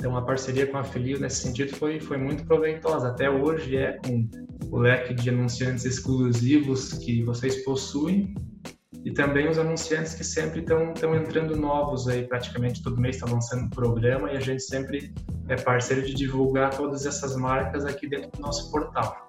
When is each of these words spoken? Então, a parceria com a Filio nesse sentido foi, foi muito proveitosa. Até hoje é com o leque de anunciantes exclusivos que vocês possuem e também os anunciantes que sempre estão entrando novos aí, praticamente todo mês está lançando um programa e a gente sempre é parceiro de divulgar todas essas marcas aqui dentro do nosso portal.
Então, 0.00 0.16
a 0.16 0.22
parceria 0.22 0.66
com 0.66 0.78
a 0.78 0.82
Filio 0.82 1.20
nesse 1.20 1.42
sentido 1.42 1.76
foi, 1.76 2.00
foi 2.00 2.16
muito 2.16 2.46
proveitosa. 2.46 3.08
Até 3.08 3.28
hoje 3.28 3.76
é 3.76 3.98
com 3.98 4.26
o 4.70 4.78
leque 4.78 5.12
de 5.12 5.28
anunciantes 5.28 5.84
exclusivos 5.84 6.94
que 6.94 7.22
vocês 7.22 7.62
possuem 7.62 8.34
e 9.04 9.12
também 9.12 9.46
os 9.46 9.58
anunciantes 9.58 10.14
que 10.14 10.24
sempre 10.24 10.60
estão 10.60 11.14
entrando 11.14 11.54
novos 11.54 12.08
aí, 12.08 12.26
praticamente 12.26 12.82
todo 12.82 12.98
mês 12.98 13.16
está 13.16 13.30
lançando 13.30 13.64
um 13.64 13.68
programa 13.68 14.32
e 14.32 14.38
a 14.38 14.40
gente 14.40 14.62
sempre 14.62 15.12
é 15.48 15.56
parceiro 15.56 16.02
de 16.02 16.14
divulgar 16.14 16.74
todas 16.74 17.04
essas 17.04 17.36
marcas 17.36 17.84
aqui 17.84 18.08
dentro 18.08 18.30
do 18.30 18.40
nosso 18.40 18.70
portal. 18.70 19.28